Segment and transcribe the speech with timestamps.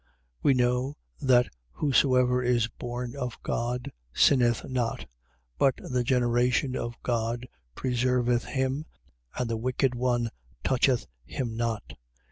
[0.03, 0.07] 5:18.
[0.41, 5.05] We know that whosoever is born of God sinneth not:
[5.59, 8.87] but the generation of God preserveth him
[9.37, 10.31] and the wicked one
[10.63, 11.93] toucheth him not.